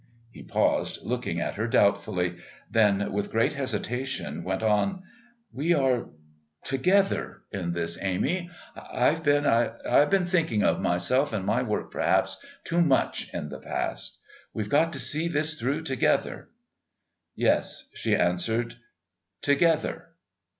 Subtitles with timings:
[0.31, 2.37] He paused, looked at her doubtfully,
[2.71, 5.03] then with great hesitation went on:
[5.53, 6.07] "We are
[6.63, 8.49] together in this, Amy.
[8.75, 13.59] I've been I've been thinking of myself and my work perhaps too much in the
[13.59, 14.17] past.
[14.55, 16.49] We've got to see this through together."
[17.35, 18.73] "Yes," she answered,
[19.43, 20.13] "together."